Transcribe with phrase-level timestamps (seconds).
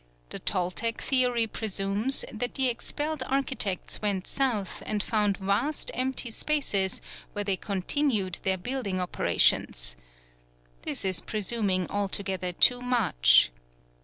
[0.29, 7.01] The Toltec theory presumes that the expelled architects went south and found vast empty spaces
[7.33, 9.95] where they continued their building operations.
[10.81, 13.51] This is presuming altogether too much.